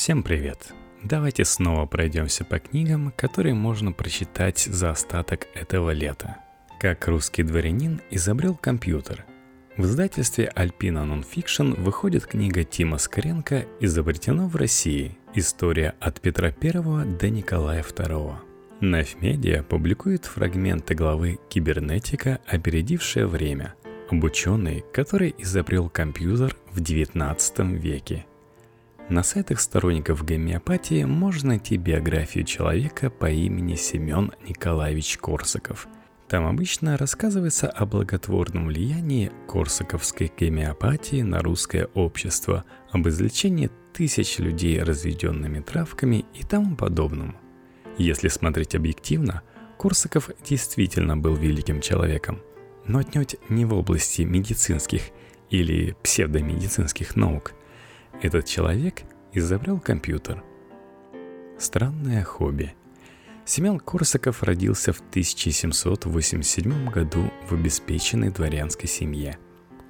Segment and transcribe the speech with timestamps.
[0.00, 0.72] Всем привет!
[1.02, 6.38] Давайте снова пройдемся по книгам, которые можно прочитать за остаток этого лета.
[6.80, 9.26] Как русский дворянин изобрел компьютер.
[9.76, 15.18] В издательстве Alpina Nonfiction выходит книга Тима Скоренко «Изобретено в России.
[15.34, 18.36] История от Петра I до Николая II».
[18.80, 23.74] Навмедиа публикует фрагменты главы «Кибернетика, опередившая время»,
[24.10, 28.24] об ученый, который изобрел компьютер в XIX веке–
[29.10, 35.88] на сайтах сторонников гомеопатии можно найти биографию человека по имени Семен Николаевич Корсаков.
[36.28, 44.80] Там обычно рассказывается о благотворном влиянии корсаковской гомеопатии на русское общество, об излечении тысяч людей
[44.80, 47.36] разведенными травками и тому подобном.
[47.98, 49.42] Если смотреть объективно,
[49.76, 52.38] Корсаков действительно был великим человеком,
[52.86, 55.02] но отнюдь не в области медицинских
[55.50, 57.54] или псевдомедицинских наук–
[58.22, 59.02] этот человек
[59.32, 60.42] изобрел компьютер.
[61.58, 62.74] Странное хобби.
[63.44, 69.38] Семен Корсаков родился в 1787 году в обеспеченной дворянской семье.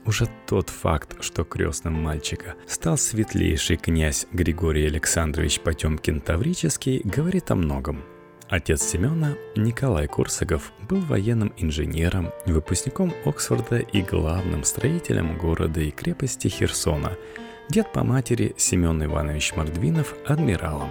[0.07, 7.57] Уже тот факт, что крестным мальчика стал светлейший князь Григорий Александрович Потемкин Таврический, говорит о
[7.57, 8.03] многом.
[8.49, 16.49] Отец Семена, Николай Корсаков, был военным инженером, выпускником Оксфорда и главным строителем города и крепости
[16.49, 17.17] Херсона–
[17.71, 20.91] Дед по матери Семен Иванович Мордвинов адмиралом,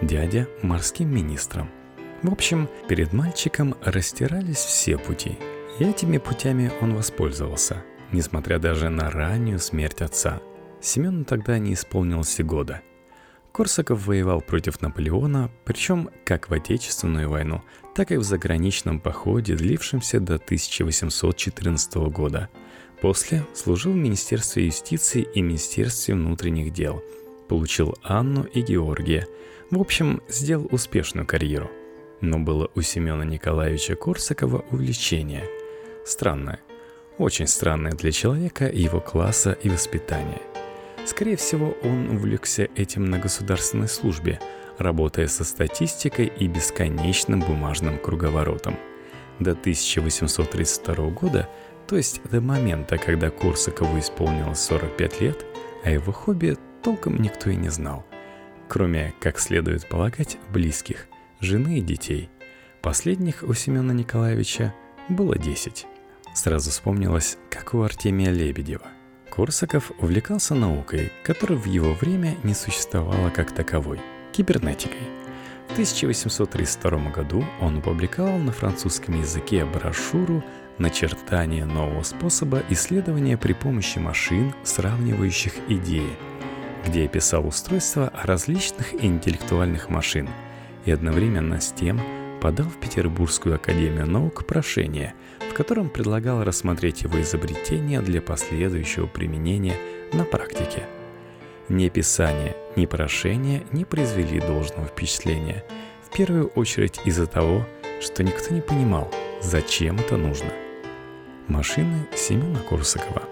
[0.00, 1.68] дядя морским министром.
[2.22, 5.36] В общем, перед мальчиком растирались все пути.
[5.80, 10.40] И этими путями он воспользовался, несмотря даже на раннюю смерть отца.
[10.80, 12.80] Семену тогда не исполнилось и года.
[13.50, 17.62] Корсаков воевал против Наполеона, причем как в Отечественную войну,
[17.96, 22.48] так и в заграничном походе, длившемся до 1814 года–
[23.00, 27.02] После служил в Министерстве юстиции и Министерстве внутренних дел.
[27.48, 29.26] Получил Анну и Георгия.
[29.70, 31.70] В общем, сделал успешную карьеру.
[32.20, 35.44] Но было у Семена Николаевича Корсакова увлечение.
[36.04, 36.60] Странное.
[37.16, 40.42] Очень странное для человека его класса и воспитания.
[41.06, 44.38] Скорее всего, он увлекся этим на государственной службе,
[44.76, 48.76] работая со статистикой и бесконечным бумажным круговоротом.
[49.38, 51.48] До 1832 года
[51.90, 55.44] то есть до момента, когда Корсакову исполнилось 45 лет,
[55.82, 58.06] о его хобби толком никто и не знал.
[58.68, 61.08] Кроме, как следует полагать, близких,
[61.40, 62.30] жены и детей.
[62.80, 64.72] Последних у Семена Николаевича
[65.08, 65.88] было 10.
[66.32, 68.86] Сразу вспомнилось, как у Артемия Лебедева.
[69.28, 74.00] Корсаков увлекался наукой, которая в его время не существовала как таковой–
[74.32, 75.08] кибернетикой.
[75.70, 80.44] В 1832 году он опубликовал на французском языке брошюру
[80.78, 86.16] начертание нового способа исследования при помощи машин, сравнивающих идеи,
[86.86, 90.28] где описал устройство различных интеллектуальных машин
[90.84, 92.00] и одновременно с тем
[92.40, 95.14] подал в Петербургскую академию наук прошение,
[95.50, 99.76] в котором предлагал рассмотреть его изобретение для последующего применения
[100.12, 100.86] на практике.
[101.68, 105.64] Ни описание, ни прошение не произвели должного впечатления,
[106.02, 107.66] в первую очередь из-за того,
[108.00, 110.50] что никто не понимал, зачем это нужно–
[111.50, 113.24] Машины Семена Корсакова.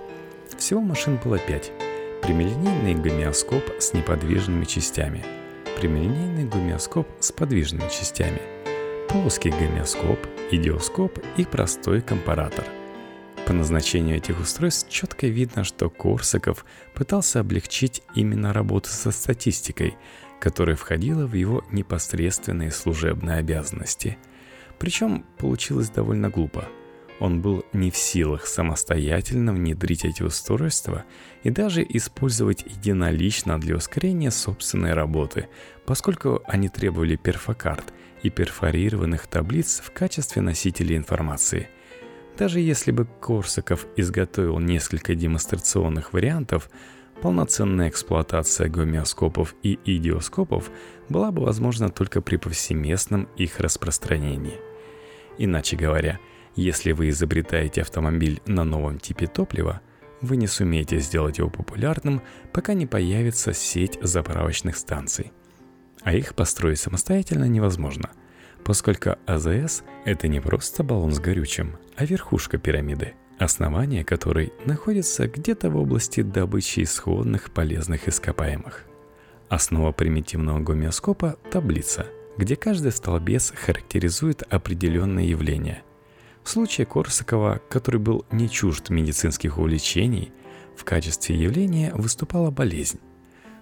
[0.56, 1.70] Всего машин было пять.
[2.20, 5.24] Прямолинейный гомеоскоп с неподвижными частями.
[5.78, 8.40] Прямолинейный гомеоскоп с подвижными частями.
[9.08, 10.18] Плоский гомеоскоп,
[10.50, 12.64] идиоскоп и простой компаратор.
[13.46, 19.96] По назначению этих устройств четко видно, что Корсаков пытался облегчить именно работу со статистикой,
[20.40, 24.18] которая входила в его непосредственные служебные обязанности.
[24.78, 26.68] Причем получилось довольно глупо–
[27.20, 31.04] он был не в силах самостоятельно внедрить эти устройства
[31.42, 35.48] и даже использовать единолично для ускорения собственной работы,
[35.84, 41.68] поскольку они требовали перфокарт и перфорированных таблиц в качестве носителей информации.
[42.36, 46.70] Даже если бы Корсаков изготовил несколько демонстрационных вариантов,
[47.20, 50.70] полноценная эксплуатация гомеоскопов и идиоскопов
[51.08, 54.67] была бы возможна только при повсеместном их распространении.
[55.38, 56.18] Иначе говоря,
[56.56, 59.80] если вы изобретаете автомобиль на новом типе топлива,
[60.20, 65.32] вы не сумеете сделать его популярным, пока не появится сеть заправочных станций.
[66.02, 68.10] А их построить самостоятельно невозможно,
[68.64, 75.70] поскольку АЗС– это не просто баллон с горючим, а верхушка пирамиды, основание которой находится где-то
[75.70, 78.84] в области добычи исходных полезных ископаемых.
[79.48, 82.06] Основа примитивного гомеоскопа– таблица,
[82.38, 85.82] где каждый столбец характеризует определенное явление–
[86.48, 90.32] в случае Корсакова, который был не чужд медицинских увлечений,
[90.78, 93.00] в качестве явления выступала болезнь.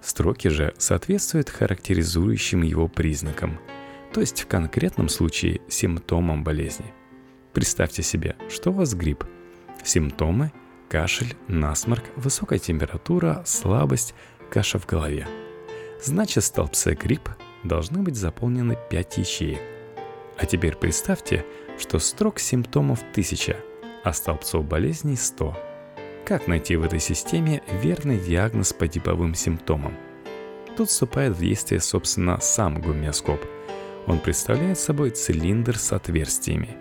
[0.00, 3.58] Строки же соответствуют характеризующим его признакам,
[4.12, 6.94] то есть в конкретном случае симптомам болезни.
[7.52, 9.24] Представьте себе, что у вас грипп.
[9.82, 10.52] Симптомы–
[10.88, 14.14] кашель, насморк, высокая температура, слабость,
[14.48, 15.26] каша в голове.
[16.00, 17.30] Значит, столбцы грипп
[17.68, 19.60] должны быть заполнены 5 ячеек.
[20.38, 21.44] А теперь представьте,
[21.78, 23.56] что строк симптомов 1000,
[24.04, 25.56] а столбцов болезней 100.
[26.24, 29.94] Как найти в этой системе верный диагноз по типовым симптомам?
[30.76, 33.40] Тут вступает в действие, собственно, сам гомеоскоп.
[34.06, 36.76] Он представляет собой цилиндр с отверстиями.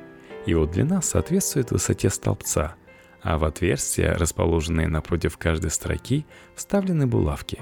[0.45, 2.75] Его длина соответствует высоте столбца,
[3.21, 7.59] а в отверстия, расположенные напротив каждой строки, вставлены булавки.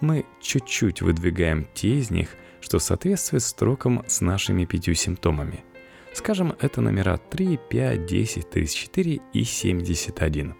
[0.00, 5.64] Мы чуть-чуть выдвигаем те из них, что соответствует строкам с нашими пятью симптомами.
[6.12, 10.54] Скажем, это номера 3, 5, 10, 34 и 71.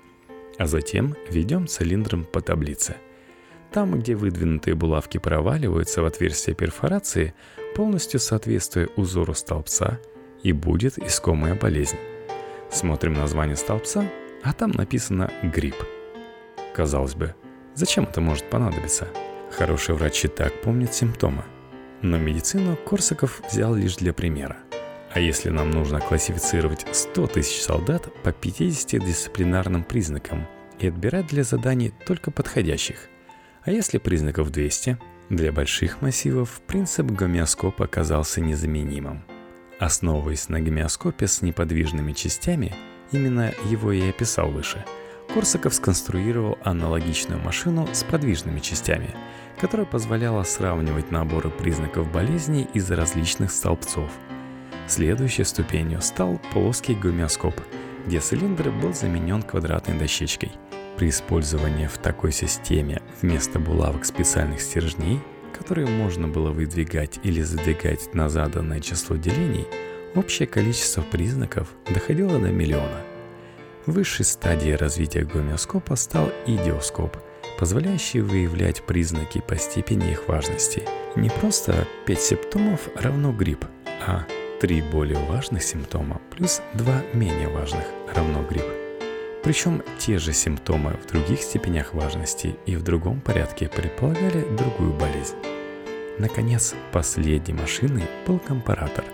[0.58, 2.96] А затем ведем цилиндром по таблице.
[3.72, 7.34] Там, где выдвинутые булавки проваливаются в отверстие перфорации,
[7.74, 10.00] полностью соответствуя узору столбца,
[10.42, 11.98] и будет искомая болезнь.
[12.70, 14.08] Смотрим название столбца,
[14.42, 15.76] а там написано «грипп».
[16.74, 17.34] Казалось бы,
[17.74, 19.08] зачем это может понадобиться?
[19.50, 21.42] Хороший врач и так помнит симптомы.
[22.02, 24.56] Но медицину Корсаков взял лишь для примера–
[25.10, 30.46] а если нам нужно классифицировать 100 тысяч солдат по 50 дисциплинарным признакам
[30.78, 33.08] и отбирать для заданий только подходящих?
[33.62, 34.98] А если признаков 200?
[35.30, 39.24] Для больших массивов принцип гомеоскопа оказался незаменимым.
[39.78, 42.74] Основываясь на гомеоскопе с неподвижными частями,
[43.12, 44.84] именно его я и описал выше,
[45.32, 49.14] Корсаков сконструировал аналогичную машину с подвижными частями,
[49.60, 54.10] которая позволяла сравнивать наборы признаков болезней из различных столбцов–
[54.88, 57.54] Следующей ступенью стал плоский гомеоскоп,
[58.06, 60.50] где цилиндр был заменен квадратной дощечкой.
[60.96, 65.20] При использовании в такой системе вместо булавок специальных стержней,
[65.56, 69.66] которые можно было выдвигать или задвигать на заданное число делений,
[70.14, 73.02] общее количество признаков доходило до миллиона.
[73.84, 77.18] Высшей стадией развития гомеоскопа стал идиоскоп,
[77.58, 80.82] позволяющий выявлять признаки по степени их важности.
[81.16, 83.64] Не просто 5 симптомов равно грипп,
[84.06, 84.24] а
[84.60, 88.64] Три более важных симптома плюс два менее важных равно грипп.
[89.44, 95.36] Причем те же симптомы в других степенях важности и в другом порядке предполагали другую болезнь.
[96.18, 99.04] Наконец, последней машиной был компаратор,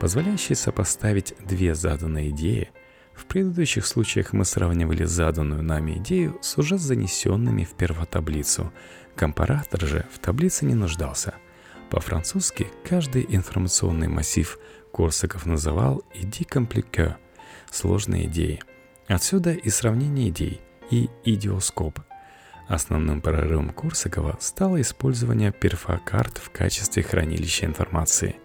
[0.00, 2.70] позволяющий сопоставить две заданные идеи.
[3.14, 8.72] В предыдущих случаях мы сравнивали заданную нами идею с уже занесенными в первотаблицу.
[9.14, 11.34] Компаратор же в таблице не нуждался.
[11.90, 14.58] По-французски каждый информационный массив
[14.92, 17.16] Корсаков называл «иди комплике»—
[17.70, 18.60] сложные идеи.
[19.06, 22.00] Отсюда и сравнение идей, и идиоскоп.
[22.68, 28.36] Основным прорывом Корсакова стало использование перфокарт в качестве хранилища информации.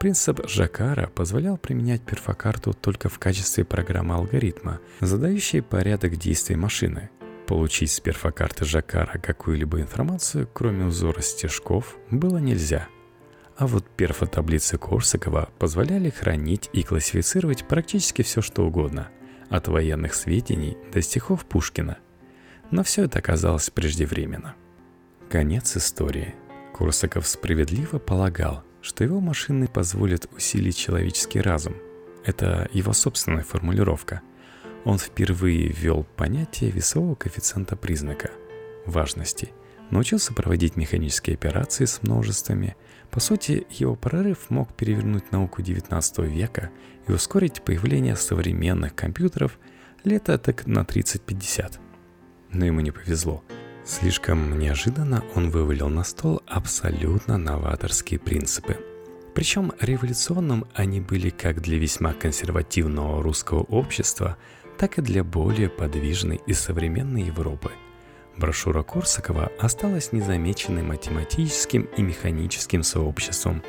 [0.00, 7.10] Принцип Жакара позволял применять перфокарту только в качестве программы алгоритма, задающей порядок действий машины.
[7.46, 12.88] Получить с перфокарты Жакара какую-либо информацию, кроме узора стежков, было нельзя–
[13.60, 19.10] а вот перфотаблицы Корсакова позволяли хранить и классифицировать практически все что угодно,
[19.50, 21.98] от военных сведений до стихов Пушкина.
[22.70, 24.54] Но все это оказалось преждевременно.
[25.28, 26.34] Конец истории.
[26.72, 31.74] Корсаков справедливо полагал, что его машины позволят усилить человеческий разум.
[32.24, 34.22] Это его собственная формулировка.
[34.84, 38.30] Он впервые ввел понятие весового коэффициента признака–
[38.86, 39.50] важности–
[39.90, 42.76] научился проводить механические операции с множествами.
[43.10, 46.70] По сути, его прорыв мог перевернуть науку XIX века
[47.06, 49.58] и ускорить появление современных компьютеров
[50.04, 51.78] лет так на 30-50.
[52.52, 53.42] Но ему не повезло.
[53.84, 58.76] Слишком неожиданно он вывалил на стол абсолютно новаторские принципы.
[59.34, 64.36] Причем революционным они были как для весьма консервативного русского общества,
[64.78, 67.70] так и для более подвижной и современной Европы–
[68.40, 73.62] Брошюра Корсакова осталась незамеченной математическим и механическим сообществом.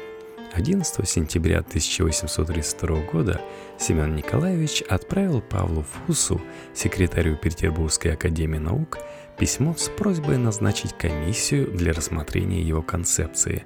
[0.54, 3.42] 11 сентября 1832 года
[3.78, 6.42] Семен Николаевич отправил Павлу Фусу,
[6.74, 8.98] секретарю Петербургской академии наук,
[9.42, 13.64] письмо с просьбой назначить комиссию для рассмотрения его концепции,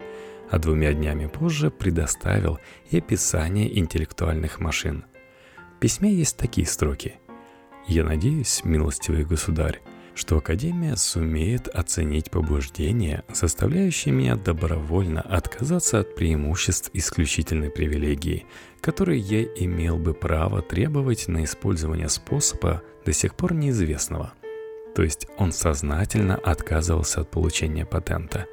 [0.50, 2.60] а двумя днями позже предоставил
[2.92, 5.04] и описание интеллектуальных машин.
[5.76, 7.16] В письме есть такие строки.
[7.88, 9.82] «Я надеюсь, милостивый государь,
[10.14, 18.46] что Академия сумеет оценить побуждения, заставляющие меня добровольно отказаться от преимуществ исключительной привилегии,
[18.80, 24.32] которые я имел бы право требовать на использование способа до сих пор неизвестного.
[24.96, 28.48] То есть он сознательно отказывался от получения патента.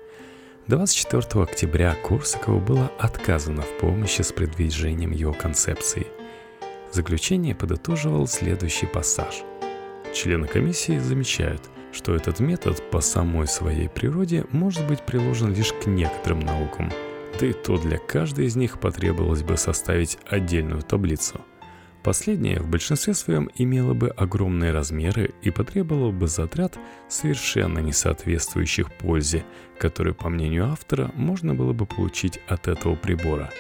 [0.67, 6.07] 24 октября Корсакову было отказано в помощи с продвижением его концепции.
[6.91, 9.43] Заключение подытоживал следующий пассаж.
[10.13, 15.87] Члены комиссии замечают, что этот метод по самой своей природе может быть приложен лишь к
[15.87, 16.93] некоторым наукам,
[17.39, 21.41] да и то для каждой из них потребовалось бы составить отдельную таблицу–
[22.03, 26.77] Последнее в большинстве своем имело бы огромные размеры и потребовало бы затрат,
[27.09, 29.45] совершенно не соответствующих пользе,
[29.79, 33.51] которую, по мнению автора, можно было бы получить от этого прибора.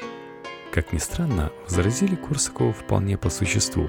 [0.72, 3.88] Как ни странно, возразили Корсакову вполне по существу.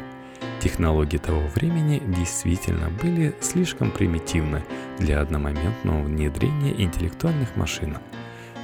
[0.59, 4.63] Технологии того времени действительно были слишком примитивны
[4.99, 7.97] для одномоментного внедрения интеллектуальных машин.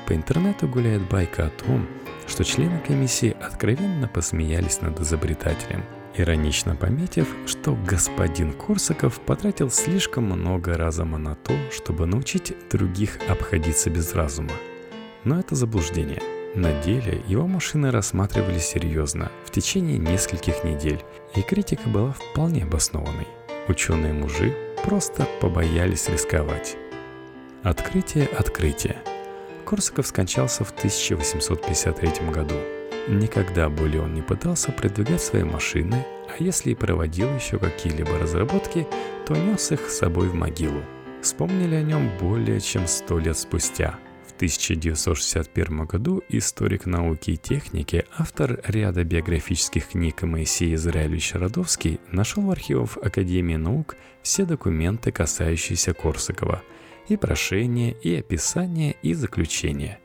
[0.05, 1.88] По интернету гуляет байка о том,
[2.30, 5.84] что члены комиссии откровенно посмеялись над изобретателем,
[6.16, 13.90] иронично пометив, что господин Корсаков потратил слишком много разума на то, чтобы научить других обходиться
[13.90, 14.54] без разума.
[15.24, 16.22] Но это заблуждение.
[16.56, 21.04] На деле его машины рассматривали серьезно в течение нескольких недель,
[21.36, 23.28] и критика была вполне обоснованной.
[23.68, 26.76] Ученые-мужи просто побоялись рисковать.
[27.64, 28.98] Открытие открытие–
[29.70, 32.56] Корсаков скончался в 1853 году.
[33.08, 38.88] Никогда более он не пытался продвигать свои машины, а если и проводил еще какие-либо разработки,
[39.28, 40.82] то нес их с собой в могилу.
[41.22, 44.00] Вспомнили о нем более чем сто лет спустя.
[44.28, 52.42] В 1961 году историк науки и техники, автор ряда биографических книг Моисей Израилевич Родовский нашел
[52.42, 56.64] в архивах Академии наук все документы, касающиеся Корсакова–
[57.10, 60.00] и прошение, и описание, и заключение.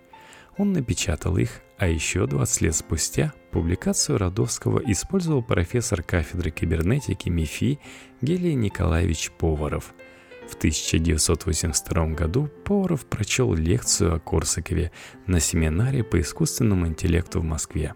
[0.57, 7.81] Он напечатал их, а еще 20 лет спустя публикацию Родовского использовал профессор кафедры кибернетики МИФИ
[8.21, 9.95] Гелий Николаевич Поваров.
[10.49, 14.93] В 1982 году Поваров прочел лекцию о Корсакове
[15.27, 17.95] на семинаре по искусственному интеллекту в Москве.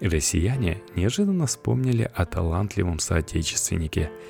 [0.00, 4.10] Россияне неожиданно вспомнили о талантливом соотечественнике–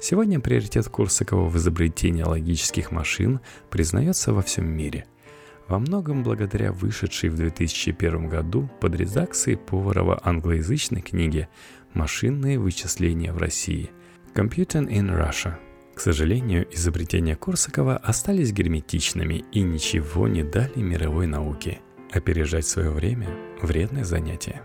[0.00, 5.06] Сегодня приоритет Курсакова в изобретении логических машин признается во всем мире.
[5.66, 11.48] Во многом благодаря вышедшей в 2001 году под редакцией Поварова англоязычной книге
[11.94, 13.90] «Машинные вычисления в России»
[14.34, 15.54] «Computing in Russia».
[15.94, 21.80] К сожалению, изобретения Корсакова остались герметичными и ничего не дали мировой науке.
[22.12, 23.28] Опережать свое время–
[23.62, 24.62] вредное занятие.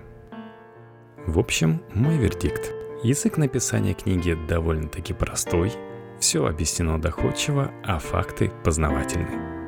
[1.25, 2.71] В общем, мой вердикт–
[3.03, 5.73] Язык написания книги довольно-таки простой,
[6.21, 9.62] все объяснено доходчиво, а факты познавательны.